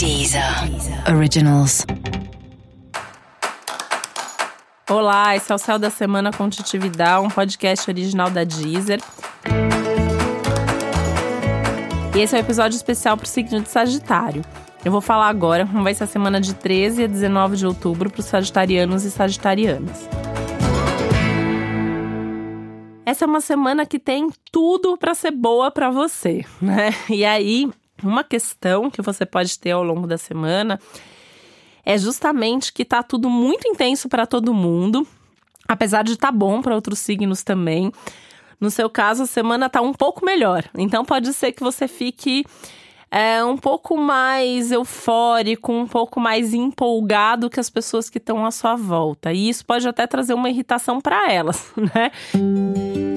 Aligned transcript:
Deezer 0.00 0.42
Originals. 1.14 1.84
Olá, 4.88 5.36
esse 5.36 5.52
é 5.52 5.54
o 5.54 5.58
Céu 5.58 5.78
da 5.78 5.90
Semana 5.90 6.32
com 6.32 6.48
Titividade, 6.48 7.26
um 7.26 7.28
podcast 7.28 7.90
original 7.90 8.30
da 8.30 8.42
Deezer. 8.42 8.98
E 12.16 12.18
esse 12.18 12.34
é 12.34 12.38
o 12.38 12.40
um 12.40 12.44
episódio 12.46 12.76
especial 12.76 13.14
para 13.18 13.26
o 13.26 13.28
signo 13.28 13.60
de 13.60 13.68
Sagitário. 13.68 14.42
Eu 14.82 14.90
vou 14.90 15.02
falar 15.02 15.28
agora 15.28 15.66
como 15.66 15.82
vai 15.84 15.92
ser 15.92 16.04
a 16.04 16.06
semana 16.06 16.40
de 16.40 16.54
13 16.54 17.04
a 17.04 17.06
19 17.06 17.58
de 17.58 17.66
outubro 17.66 18.08
para 18.08 18.20
os 18.20 18.24
sagitarianos 18.26 19.04
e 19.04 19.10
sagitarianas. 19.10 20.08
Essa 23.04 23.26
é 23.26 23.28
uma 23.28 23.42
semana 23.42 23.84
que 23.84 23.98
tem 23.98 24.30
tudo 24.50 24.96
para 24.96 25.12
ser 25.12 25.32
boa 25.32 25.70
para 25.70 25.90
você, 25.90 26.42
né? 26.58 26.94
E 27.10 27.22
aí, 27.22 27.68
uma 28.02 28.24
questão 28.24 28.90
que 28.90 29.02
você 29.02 29.24
pode 29.24 29.58
ter 29.58 29.70
ao 29.72 29.82
longo 29.82 30.06
da 30.06 30.18
semana 30.18 30.78
é 31.84 31.96
justamente 31.96 32.72
que 32.72 32.84
tá 32.84 33.02
tudo 33.02 33.28
muito 33.28 33.66
intenso 33.66 34.08
para 34.08 34.26
todo 34.26 34.54
mundo, 34.54 35.06
apesar 35.66 36.04
de 36.04 36.16
tá 36.16 36.30
bom 36.30 36.60
para 36.60 36.74
outros 36.74 36.98
signos 36.98 37.42
também. 37.42 37.92
No 38.60 38.70
seu 38.70 38.90
caso, 38.90 39.22
a 39.22 39.26
semana 39.26 39.70
tá 39.70 39.80
um 39.80 39.92
pouco 39.92 40.24
melhor. 40.24 40.64
Então 40.76 41.04
pode 41.04 41.32
ser 41.32 41.52
que 41.52 41.62
você 41.62 41.88
fique 41.88 42.44
é, 43.10 43.42
um 43.42 43.56
pouco 43.56 43.96
mais 43.96 44.70
eufórico, 44.70 45.72
um 45.72 45.86
pouco 45.86 46.20
mais 46.20 46.54
empolgado 46.54 47.50
que 47.50 47.58
as 47.58 47.70
pessoas 47.70 48.08
que 48.08 48.18
estão 48.18 48.44
à 48.44 48.50
sua 48.50 48.76
volta. 48.76 49.32
E 49.32 49.48
isso 49.48 49.64
pode 49.64 49.88
até 49.88 50.06
trazer 50.06 50.34
uma 50.34 50.50
irritação 50.50 51.00
para 51.00 51.32
elas, 51.32 51.72
né? 51.76 53.09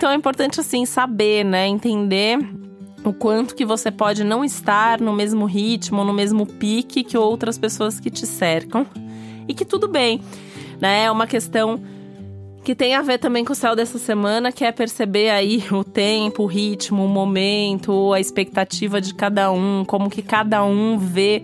Então 0.00 0.10
é 0.10 0.14
importante 0.14 0.58
assim 0.58 0.86
saber, 0.86 1.44
né, 1.44 1.68
entender 1.68 2.38
o 3.04 3.12
quanto 3.12 3.54
que 3.54 3.66
você 3.66 3.90
pode 3.90 4.24
não 4.24 4.42
estar 4.42 4.98
no 4.98 5.12
mesmo 5.12 5.44
ritmo, 5.44 6.02
no 6.04 6.12
mesmo 6.14 6.46
pique 6.46 7.04
que 7.04 7.18
outras 7.18 7.58
pessoas 7.58 8.00
que 8.00 8.08
te 8.08 8.26
cercam 8.26 8.86
e 9.46 9.52
que 9.52 9.62
tudo 9.62 9.86
bem, 9.86 10.22
né? 10.80 11.04
É 11.04 11.10
uma 11.10 11.26
questão 11.26 11.82
que 12.64 12.74
tem 12.74 12.94
a 12.94 13.02
ver 13.02 13.18
também 13.18 13.44
com 13.44 13.52
o 13.52 13.54
céu 13.54 13.76
dessa 13.76 13.98
semana, 13.98 14.50
que 14.50 14.64
é 14.64 14.72
perceber 14.72 15.28
aí 15.28 15.62
o 15.70 15.84
tempo, 15.84 16.44
o 16.44 16.46
ritmo, 16.46 17.04
o 17.04 17.08
momento, 17.08 18.14
a 18.14 18.20
expectativa 18.20 19.02
de 19.02 19.12
cada 19.12 19.52
um, 19.52 19.84
como 19.84 20.08
que 20.08 20.22
cada 20.22 20.64
um 20.64 20.96
vê 20.96 21.42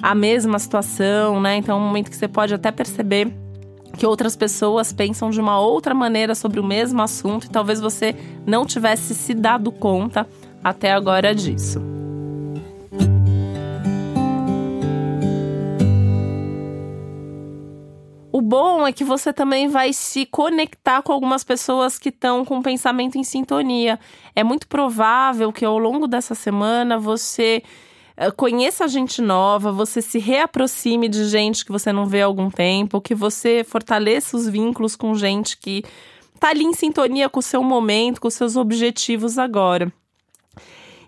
a 0.00 0.14
mesma 0.14 0.58
situação, 0.58 1.38
né? 1.38 1.56
Então 1.56 1.76
é 1.76 1.78
um 1.78 1.84
momento 1.84 2.08
que 2.08 2.16
você 2.16 2.28
pode 2.28 2.54
até 2.54 2.72
perceber 2.72 3.30
que 4.00 4.06
outras 4.06 4.34
pessoas 4.34 4.94
pensam 4.94 5.28
de 5.28 5.38
uma 5.38 5.60
outra 5.60 5.92
maneira 5.92 6.34
sobre 6.34 6.58
o 6.58 6.64
mesmo 6.64 7.02
assunto 7.02 7.44
e 7.44 7.50
talvez 7.50 7.82
você 7.82 8.16
não 8.46 8.64
tivesse 8.64 9.14
se 9.14 9.34
dado 9.34 9.70
conta 9.70 10.26
até 10.64 10.90
agora 10.90 11.34
disso. 11.34 11.82
O 18.32 18.40
bom 18.40 18.86
é 18.86 18.92
que 18.92 19.04
você 19.04 19.34
também 19.34 19.68
vai 19.68 19.92
se 19.92 20.24
conectar 20.24 21.02
com 21.02 21.12
algumas 21.12 21.44
pessoas 21.44 21.98
que 21.98 22.08
estão 22.08 22.42
com 22.42 22.56
o 22.56 22.62
pensamento 22.62 23.18
em 23.18 23.22
sintonia. 23.22 24.00
É 24.34 24.42
muito 24.42 24.66
provável 24.66 25.52
que 25.52 25.62
ao 25.62 25.76
longo 25.76 26.06
dessa 26.06 26.34
semana 26.34 26.98
você 26.98 27.62
conheça 28.36 28.88
gente 28.88 29.22
nova, 29.22 29.72
você 29.72 30.02
se 30.02 30.18
reaproxime 30.18 31.08
de 31.08 31.24
gente 31.24 31.64
que 31.64 31.72
você 31.72 31.92
não 31.92 32.06
vê 32.06 32.22
há 32.22 32.26
algum 32.26 32.50
tempo, 32.50 33.00
que 33.00 33.14
você 33.14 33.64
fortaleça 33.64 34.36
os 34.36 34.48
vínculos 34.48 34.96
com 34.96 35.14
gente 35.14 35.56
que 35.56 35.84
tá 36.38 36.48
ali 36.48 36.64
em 36.64 36.72
sintonia 36.72 37.28
com 37.28 37.40
o 37.40 37.42
seu 37.42 37.62
momento, 37.62 38.20
com 38.20 38.28
os 38.28 38.34
seus 38.34 38.56
objetivos 38.56 39.38
agora. 39.38 39.92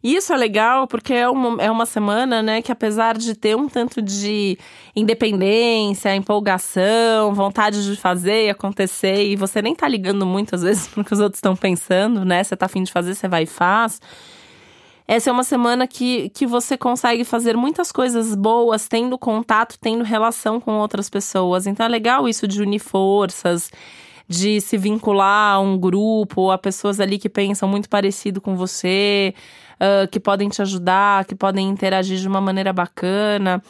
Isso 0.02 0.32
é 0.32 0.36
legal 0.36 0.88
porque 0.88 1.14
é 1.14 1.28
uma, 1.28 1.62
é 1.62 1.70
uma 1.70 1.86
semana, 1.86 2.42
né, 2.42 2.60
que 2.60 2.72
apesar 2.72 3.16
de 3.16 3.36
ter 3.36 3.56
um 3.56 3.68
tanto 3.68 4.02
de 4.02 4.58
independência, 4.96 6.14
empolgação, 6.14 7.32
vontade 7.32 7.84
de 7.84 7.96
fazer 7.96 8.46
e 8.46 8.50
acontecer, 8.50 9.24
e 9.24 9.36
você 9.36 9.62
nem 9.62 9.76
tá 9.76 9.86
ligando 9.86 10.26
muito 10.26 10.56
às 10.56 10.62
vezes 10.62 10.90
no 10.96 11.04
que 11.04 11.12
os 11.12 11.20
outros 11.20 11.38
estão 11.38 11.54
pensando, 11.54 12.24
né? 12.24 12.42
Você 12.42 12.56
tá 12.56 12.66
afim 12.66 12.82
de 12.82 12.90
fazer, 12.90 13.14
você 13.14 13.28
vai 13.28 13.44
e 13.44 13.46
faz 13.46 14.00
essa 15.12 15.28
é 15.28 15.32
uma 15.32 15.44
semana 15.44 15.86
que, 15.86 16.30
que 16.30 16.46
você 16.46 16.74
consegue 16.74 17.22
fazer 17.22 17.54
muitas 17.54 17.92
coisas 17.92 18.34
boas, 18.34 18.88
tendo 18.88 19.18
contato, 19.18 19.76
tendo 19.78 20.02
relação 20.02 20.58
com 20.58 20.78
outras 20.78 21.10
pessoas. 21.10 21.66
Então 21.66 21.84
é 21.84 21.88
legal 21.90 22.26
isso 22.26 22.48
de 22.48 22.62
unir 22.62 22.78
forças, 22.78 23.70
de 24.26 24.58
se 24.62 24.78
vincular 24.78 25.56
a 25.56 25.60
um 25.60 25.76
grupo, 25.76 26.50
a 26.50 26.56
pessoas 26.56 26.98
ali 26.98 27.18
que 27.18 27.28
pensam 27.28 27.68
muito 27.68 27.90
parecido 27.90 28.40
com 28.40 28.56
você, 28.56 29.34
uh, 29.74 30.08
que 30.08 30.18
podem 30.18 30.48
te 30.48 30.62
ajudar, 30.62 31.26
que 31.26 31.34
podem 31.34 31.68
interagir 31.68 32.16
de 32.16 32.26
uma 32.26 32.40
maneira 32.40 32.72
bacana. 32.72 33.62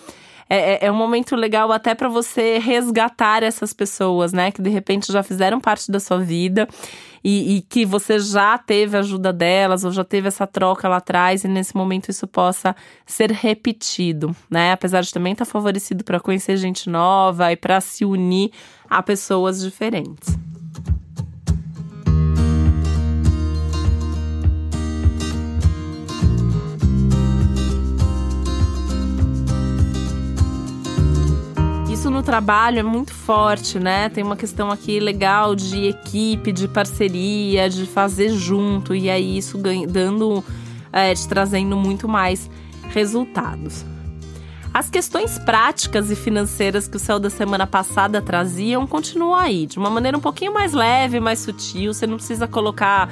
É, 0.52 0.84
é, 0.84 0.86
é 0.88 0.92
um 0.92 0.94
momento 0.94 1.34
legal 1.34 1.72
até 1.72 1.94
para 1.94 2.10
você 2.10 2.58
resgatar 2.58 3.42
essas 3.42 3.72
pessoas, 3.72 4.34
né? 4.34 4.50
Que 4.50 4.60
de 4.60 4.68
repente 4.68 5.10
já 5.10 5.22
fizeram 5.22 5.58
parte 5.58 5.90
da 5.90 5.98
sua 5.98 6.18
vida 6.18 6.68
e, 7.24 7.56
e, 7.56 7.62
que 7.62 7.86
você 7.86 8.18
já 8.18 8.58
teve 8.58 8.98
ajuda 8.98 9.32
delas 9.32 9.82
ou 9.82 9.90
já 9.90 10.04
teve 10.04 10.28
essa 10.28 10.46
troca 10.46 10.86
lá 10.90 10.98
atrás 10.98 11.42
e 11.42 11.48
nesse 11.48 11.74
momento 11.74 12.10
isso 12.10 12.26
possa 12.26 12.76
ser 13.06 13.30
repetido, 13.32 14.36
né? 14.50 14.72
Apesar 14.72 15.00
de 15.00 15.10
também 15.10 15.32
estar 15.32 15.46
tá 15.46 15.50
favorecido 15.50 16.04
para 16.04 16.20
conhecer 16.20 16.58
gente 16.58 16.90
nova 16.90 17.50
e 17.50 17.56
para 17.56 17.80
se 17.80 18.04
unir 18.04 18.50
a 18.90 19.02
pessoas 19.02 19.58
diferentes. 19.58 20.36
Trabalho 32.32 32.78
é 32.78 32.82
muito 32.82 33.12
forte, 33.12 33.78
né? 33.78 34.08
Tem 34.08 34.24
uma 34.24 34.38
questão 34.38 34.70
aqui 34.70 34.98
legal 34.98 35.54
de 35.54 35.88
equipe, 35.88 36.50
de 36.50 36.66
parceria, 36.66 37.68
de 37.68 37.84
fazer 37.84 38.30
junto, 38.30 38.94
e 38.94 39.10
aí 39.10 39.36
isso 39.36 39.58
ganha, 39.58 39.86
dando, 39.86 40.42
é, 40.90 41.14
te 41.14 41.28
trazendo 41.28 41.76
muito 41.76 42.08
mais 42.08 42.48
resultados. 42.88 43.84
As 44.72 44.88
questões 44.88 45.38
práticas 45.40 46.10
e 46.10 46.16
financeiras 46.16 46.88
que 46.88 46.96
o 46.96 46.98
céu 46.98 47.20
da 47.20 47.28
semana 47.28 47.66
passada 47.66 48.22
traziam 48.22 48.86
continuam 48.86 49.34
aí, 49.34 49.66
de 49.66 49.78
uma 49.78 49.90
maneira 49.90 50.16
um 50.16 50.20
pouquinho 50.20 50.54
mais 50.54 50.72
leve, 50.72 51.20
mais 51.20 51.40
sutil. 51.40 51.92
Você 51.92 52.06
não 52.06 52.16
precisa 52.16 52.48
colocar 52.48 53.10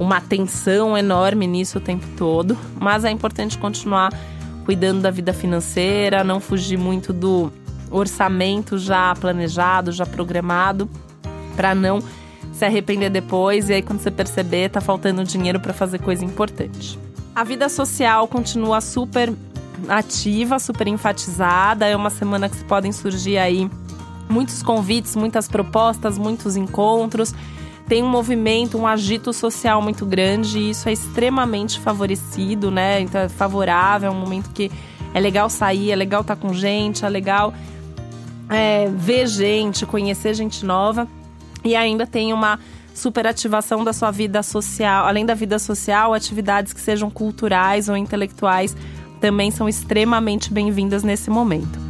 uma 0.00 0.16
atenção 0.16 0.96
enorme 0.96 1.46
nisso 1.46 1.76
o 1.76 1.80
tempo 1.82 2.06
todo, 2.16 2.56
mas 2.80 3.04
é 3.04 3.10
importante 3.10 3.58
continuar 3.58 4.18
cuidando 4.64 5.02
da 5.02 5.10
vida 5.10 5.34
financeira, 5.34 6.24
não 6.24 6.40
fugir 6.40 6.78
muito 6.78 7.12
do 7.12 7.52
orçamento 7.92 8.78
já 8.78 9.14
planejado, 9.14 9.92
já 9.92 10.06
programado, 10.06 10.88
para 11.54 11.74
não 11.74 12.02
se 12.52 12.64
arrepender 12.64 13.10
depois 13.10 13.68
e 13.68 13.74
aí 13.74 13.82
quando 13.82 14.00
você 14.00 14.10
perceber 14.10 14.68
tá 14.70 14.80
faltando 14.80 15.24
dinheiro 15.24 15.60
para 15.60 15.72
fazer 15.72 15.98
coisa 15.98 16.24
importante. 16.24 16.98
A 17.34 17.44
vida 17.44 17.68
social 17.68 18.28
continua 18.28 18.80
super 18.80 19.32
ativa, 19.88 20.58
super 20.58 20.86
enfatizada. 20.86 21.86
É 21.86 21.96
uma 21.96 22.10
semana 22.10 22.48
que 22.48 22.62
podem 22.64 22.92
surgir 22.92 23.38
aí 23.38 23.70
muitos 24.28 24.62
convites, 24.62 25.16
muitas 25.16 25.48
propostas, 25.48 26.18
muitos 26.18 26.56
encontros. 26.56 27.34
Tem 27.88 28.02
um 28.02 28.08
movimento, 28.08 28.78
um 28.78 28.86
agito 28.86 29.32
social 29.32 29.82
muito 29.82 30.06
grande 30.06 30.58
e 30.58 30.70
isso 30.70 30.88
é 30.88 30.92
extremamente 30.92 31.80
favorecido, 31.80 32.70
né? 32.70 33.00
Então 33.00 33.20
é 33.20 33.28
favorável, 33.28 34.08
é 34.08 34.12
um 34.12 34.18
momento 34.18 34.50
que 34.50 34.70
é 35.12 35.20
legal 35.20 35.50
sair, 35.50 35.90
é 35.90 35.96
legal 35.96 36.22
estar 36.22 36.36
tá 36.36 36.40
com 36.40 36.54
gente, 36.54 37.04
é 37.04 37.08
legal 37.08 37.52
é, 38.52 38.88
ver 38.88 39.26
gente, 39.26 39.86
conhecer 39.86 40.34
gente 40.34 40.64
nova 40.64 41.08
e 41.64 41.74
ainda 41.74 42.06
tem 42.06 42.32
uma 42.32 42.58
superativação 42.94 43.82
da 43.82 43.92
sua 43.92 44.10
vida 44.10 44.42
social. 44.42 45.06
Além 45.06 45.24
da 45.24 45.34
vida 45.34 45.58
social, 45.58 46.12
atividades 46.12 46.72
que 46.72 46.80
sejam 46.80 47.10
culturais 47.10 47.88
ou 47.88 47.96
intelectuais 47.96 48.76
também 49.20 49.50
são 49.50 49.68
extremamente 49.68 50.52
bem-vindas 50.52 51.02
nesse 51.02 51.30
momento. 51.30 51.80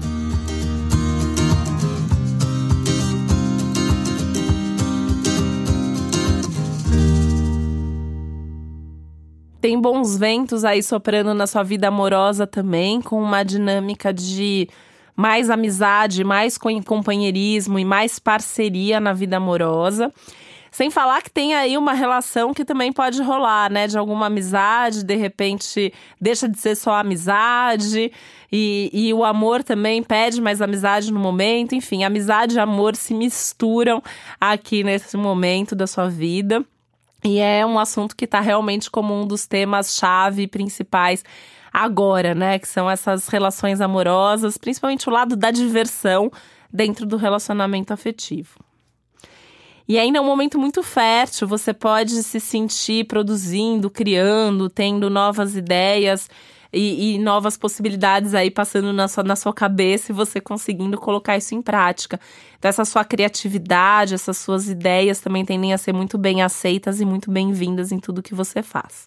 Tem 9.60 9.80
bons 9.80 10.16
ventos 10.16 10.64
aí 10.64 10.82
soprando 10.82 11.32
na 11.34 11.46
sua 11.46 11.62
vida 11.62 11.88
amorosa 11.88 12.46
também, 12.46 13.00
com 13.00 13.22
uma 13.22 13.44
dinâmica 13.44 14.12
de 14.12 14.68
mais 15.16 15.50
amizade, 15.50 16.24
mais 16.24 16.58
companheirismo 16.84 17.78
e 17.78 17.84
mais 17.84 18.18
parceria 18.18 19.00
na 19.00 19.12
vida 19.12 19.36
amorosa. 19.36 20.12
Sem 20.72 20.90
falar 20.90 21.20
que 21.20 21.30
tem 21.30 21.54
aí 21.54 21.76
uma 21.76 21.92
relação 21.92 22.54
que 22.54 22.64
também 22.64 22.90
pode 22.90 23.22
rolar, 23.22 23.70
né? 23.70 23.86
De 23.86 23.98
alguma 23.98 24.26
amizade, 24.26 25.04
de 25.04 25.14
repente 25.14 25.92
deixa 26.18 26.48
de 26.48 26.58
ser 26.58 26.74
só 26.76 26.94
amizade. 26.94 28.10
E, 28.50 28.90
e 28.90 29.12
o 29.12 29.22
amor 29.22 29.62
também 29.62 30.02
pede 30.02 30.40
mais 30.40 30.62
amizade 30.62 31.12
no 31.12 31.20
momento. 31.20 31.74
Enfim, 31.74 32.04
amizade 32.04 32.56
e 32.56 32.58
amor 32.58 32.96
se 32.96 33.12
misturam 33.12 34.02
aqui 34.40 34.82
nesse 34.82 35.14
momento 35.14 35.76
da 35.76 35.86
sua 35.86 36.08
vida. 36.08 36.64
E 37.22 37.38
é 37.38 37.66
um 37.66 37.78
assunto 37.78 38.16
que 38.16 38.24
está 38.24 38.40
realmente 38.40 38.90
como 38.90 39.14
um 39.14 39.26
dos 39.26 39.46
temas-chave 39.46 40.46
principais 40.46 41.22
agora, 41.72 42.34
né? 42.34 42.58
Que 42.58 42.68
são 42.68 42.90
essas 42.90 43.28
relações 43.28 43.80
amorosas, 43.80 44.58
principalmente 44.58 45.08
o 45.08 45.12
lado 45.12 45.36
da 45.36 45.50
diversão 45.50 46.30
dentro 46.72 47.06
do 47.06 47.16
relacionamento 47.16 47.92
afetivo. 47.92 48.58
E 49.88 49.98
ainda 49.98 50.18
é 50.18 50.20
um 50.20 50.26
momento 50.26 50.58
muito 50.58 50.82
fértil, 50.82 51.46
você 51.46 51.74
pode 51.74 52.22
se 52.22 52.38
sentir 52.38 53.04
produzindo, 53.06 53.90
criando, 53.90 54.70
tendo 54.70 55.10
novas 55.10 55.56
ideias 55.56 56.30
e, 56.72 57.16
e, 57.16 57.18
novas 57.18 57.58
possibilidades 57.58 58.34
aí 58.34 58.50
passando 58.50 58.92
na 58.92 59.06
sua, 59.06 59.22
na 59.22 59.36
sua 59.36 59.52
cabeça 59.52 60.10
e 60.10 60.14
você 60.14 60.40
conseguindo 60.40 60.96
colocar 60.96 61.36
isso 61.36 61.54
em 61.54 61.60
prática. 61.60 62.18
Então, 62.58 62.68
essa 62.68 62.84
sua 62.84 63.04
criatividade, 63.04 64.14
essas 64.14 64.38
suas 64.38 64.68
ideias 64.68 65.20
também 65.20 65.44
tendem 65.44 65.74
a 65.74 65.78
ser 65.78 65.92
muito 65.92 66.16
bem 66.16 66.42
aceitas 66.42 67.00
e 67.00 67.04
muito 67.04 67.30
bem-vindas 67.30 67.92
em 67.92 67.98
tudo 67.98 68.22
que 68.22 68.34
você 68.34 68.62
faz. 68.62 69.06